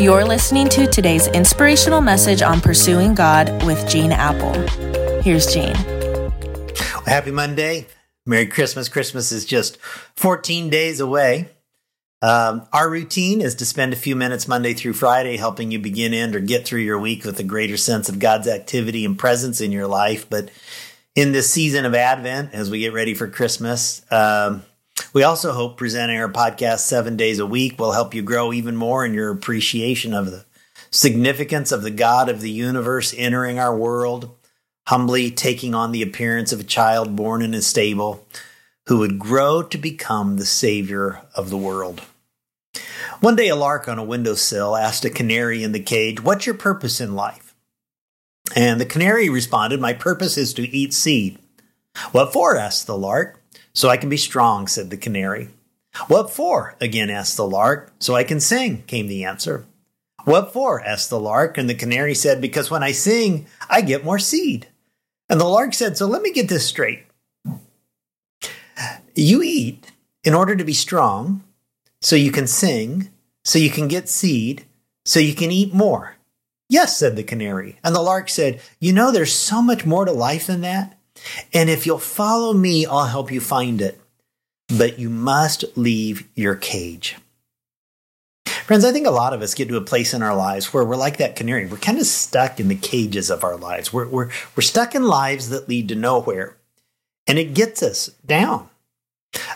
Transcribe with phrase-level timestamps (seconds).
[0.00, 4.54] You're listening to today's inspirational message on pursuing God with Gene Appel.
[5.22, 5.74] Here's Gene.
[7.04, 7.88] Happy Monday.
[8.24, 8.88] Merry Christmas.
[8.88, 9.76] Christmas is just
[10.14, 11.48] 14 days away.
[12.22, 16.14] Um, our routine is to spend a few minutes Monday through Friday helping you begin
[16.14, 19.60] in or get through your week with a greater sense of God's activity and presence
[19.60, 20.30] in your life.
[20.30, 20.48] But
[21.16, 24.62] in this season of Advent, as we get ready for Christmas, um,
[25.12, 28.76] we also hope presenting our podcast seven days a week will help you grow even
[28.76, 30.44] more in your appreciation of the
[30.90, 34.34] significance of the God of the universe entering our world,
[34.86, 38.26] humbly taking on the appearance of a child born in a stable
[38.86, 42.02] who would grow to become the Savior of the world.
[43.20, 46.54] One day, a lark on a windowsill asked a canary in the cage, What's your
[46.54, 47.54] purpose in life?
[48.54, 51.38] And the canary responded, My purpose is to eat seed.
[52.12, 52.56] What for?
[52.56, 53.42] asked the lark.
[53.72, 55.50] So I can be strong, said the canary.
[56.06, 56.76] What for?
[56.80, 57.92] again asked the lark.
[57.98, 59.66] So I can sing, came the answer.
[60.24, 60.80] What for?
[60.82, 64.68] asked the lark, and the canary said, Because when I sing, I get more seed.
[65.28, 67.04] And the lark said, So let me get this straight.
[69.14, 69.92] You eat
[70.24, 71.42] in order to be strong,
[72.00, 73.10] so you can sing,
[73.44, 74.64] so you can get seed,
[75.04, 76.16] so you can eat more.
[76.68, 77.78] Yes, said the canary.
[77.82, 80.97] And the lark said, You know, there's so much more to life than that.
[81.52, 84.00] And if you'll follow me, I'll help you find it.
[84.68, 87.16] But you must leave your cage.
[88.68, 90.84] Friends, I think a lot of us get to a place in our lives where
[90.84, 91.66] we're like that canary.
[91.66, 93.94] We're kind of stuck in the cages of our lives.
[93.94, 96.56] We're, we're, we're stuck in lives that lead to nowhere.
[97.26, 98.68] And it gets us down.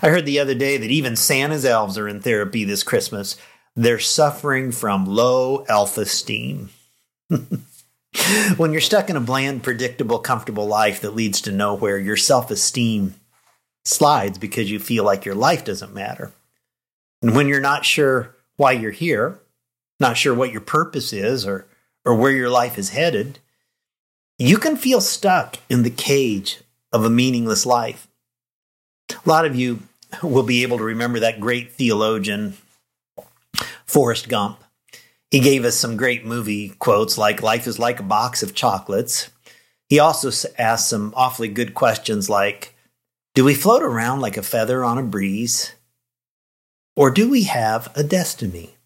[0.00, 3.36] I heard the other day that even Santa's elves are in therapy this Christmas.
[3.76, 6.70] They're suffering from low self esteem.
[8.56, 12.50] when you're stuck in a bland, predictable, comfortable life that leads to nowhere, your self
[12.50, 13.14] esteem
[13.84, 16.32] slides because you feel like your life doesn't matter.
[17.20, 19.38] And when you're not sure why you're here,
[20.00, 21.66] not sure what your purpose is or,
[22.04, 23.38] or where your life is headed,
[24.38, 26.60] you can feel stuck in the cage
[26.92, 28.08] of a meaningless life.
[29.10, 29.80] A lot of you
[30.22, 32.56] will be able to remember that great theologian,
[33.86, 34.58] Forrest Gump.
[35.32, 39.30] He gave us some great movie quotes like life is like a box of chocolates.
[39.88, 42.76] He also asked some awfully good questions like
[43.34, 45.72] do we float around like a feather on a breeze?
[46.94, 48.76] Or do we have a destiny?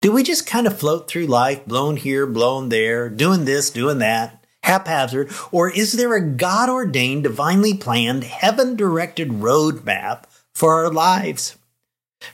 [0.00, 3.98] Do we just kind of float through life, blown here, blown there, doing this, doing
[3.98, 5.32] that, haphazard?
[5.50, 10.22] Or is there a God ordained, divinely planned, heaven directed roadmap
[10.54, 11.56] for our lives?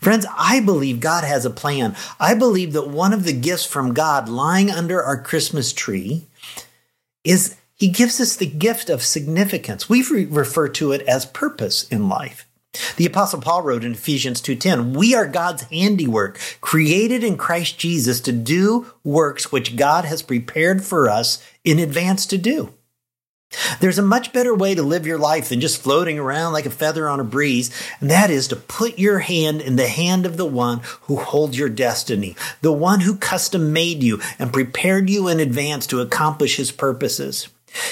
[0.01, 1.97] Friends, I believe God has a plan.
[2.19, 6.27] I believe that one of the gifts from God lying under our Christmas tree
[7.25, 9.89] is He gives us the gift of significance.
[9.89, 12.47] We refer to it as purpose in life.
[12.97, 18.19] The apostle Paul wrote in Ephesians 2:10, "We are God's handiwork, created in Christ Jesus
[18.21, 22.73] to do works which God has prepared for us in advance to do."
[23.81, 26.71] There's a much better way to live your life than just floating around like a
[26.71, 27.71] feather on a breeze,
[28.01, 31.59] and that is to put your hand in the hand of the one who holds
[31.59, 36.57] your destiny, the one who custom made you and prepared you in advance to accomplish
[36.57, 37.49] his purposes.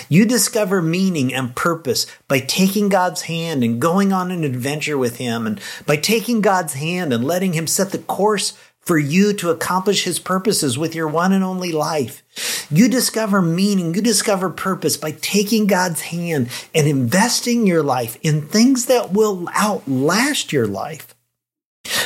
[0.09, 5.16] You discover meaning and purpose by taking God's hand and going on an adventure with
[5.16, 9.50] Him, and by taking God's hand and letting Him set the course for you to
[9.50, 12.22] accomplish his purposes with your one and only life.
[12.70, 18.42] You discover meaning, you discover purpose by taking God's hand and investing your life in
[18.42, 21.14] things that will outlast your life.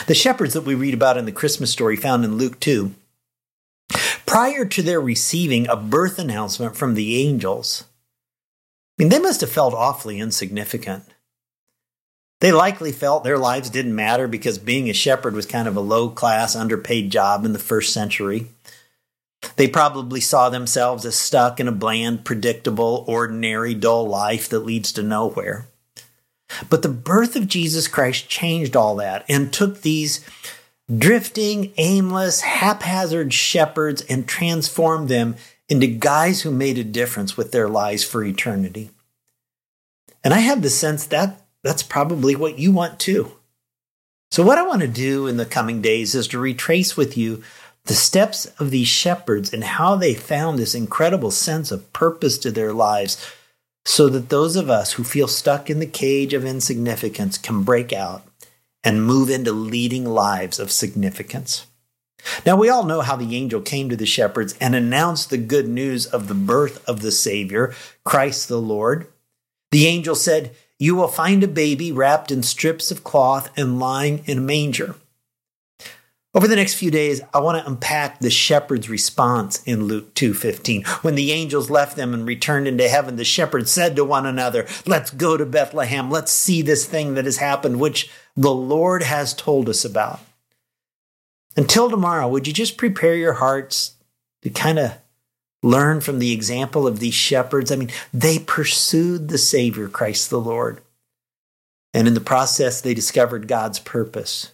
[0.06, 2.94] The shepherds that we read about in the Christmas story found in Luke 2,
[4.24, 7.84] prior to their receiving a birth announcement from the angels,
[8.98, 11.04] I mean, they must have felt awfully insignificant.
[12.40, 15.80] They likely felt their lives didn't matter because being a shepherd was kind of a
[15.80, 18.48] low class, underpaid job in the first century.
[19.56, 24.92] They probably saw themselves as stuck in a bland, predictable, ordinary, dull life that leads
[24.92, 25.66] to nowhere.
[26.68, 30.24] But the birth of Jesus Christ changed all that and took these
[30.94, 35.36] drifting, aimless, haphazard shepherds and transformed them
[35.68, 38.90] into guys who made a difference with their lives for eternity.
[40.22, 43.32] And I have the sense that that's probably what you want too.
[44.30, 47.42] So, what I want to do in the coming days is to retrace with you
[47.84, 52.50] the steps of these shepherds and how they found this incredible sense of purpose to
[52.50, 53.32] their lives
[53.84, 57.92] so that those of us who feel stuck in the cage of insignificance can break
[57.92, 58.24] out
[58.82, 61.66] and move into leading lives of significance.
[62.46, 65.68] Now, we all know how the angel came to the shepherds and announced the good
[65.68, 69.08] news of the birth of the Savior, Christ the Lord.
[69.70, 74.22] The angel said, you will find a baby wrapped in strips of cloth and lying
[74.26, 74.96] in a manger.
[76.36, 80.82] Over the next few days, I want to unpack the shepherd's response in Luke 2:15.
[81.02, 84.66] When the angels left them and returned into heaven, the shepherds said to one another,
[84.84, 86.10] "Let's go to Bethlehem.
[86.10, 90.18] Let's see this thing that has happened which the Lord has told us about."
[91.56, 93.92] Until tomorrow, would you just prepare your hearts
[94.42, 94.94] to kind of
[95.62, 97.70] learn from the example of these shepherds?
[97.70, 100.80] I mean, they pursued the Savior, Christ the Lord.
[101.92, 104.48] And in the process, they discovered God's purpose.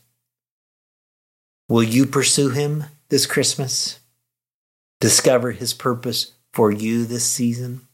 [1.71, 4.01] Will you pursue him this Christmas?
[5.01, 7.87] Discover his purpose for you this season?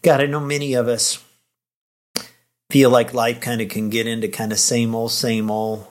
[0.00, 1.22] God, I know many of us
[2.70, 5.86] feel like life kind of can get into kind of same old, same old.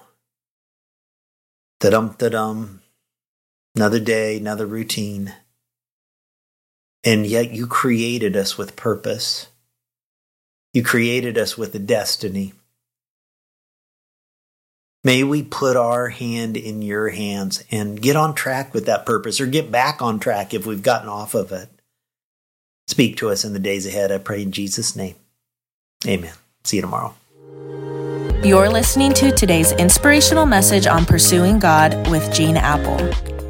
[1.80, 2.82] Da dum da dum.
[3.76, 5.36] Another day, another routine.
[7.04, 9.50] And yet you created us with purpose.
[10.74, 12.54] You created us with a destiny.
[15.04, 19.42] May we put our hand in your hands and get on track with that purpose
[19.42, 21.70] or get back on track if we've gotten off of it.
[22.88, 25.16] Speak to us in the days ahead, I pray in Jesus' name.
[26.06, 26.34] Amen.
[26.64, 27.16] See you tomorrow.
[28.44, 33.41] You're listening to today's inspirational message on pursuing God with Gene Appel.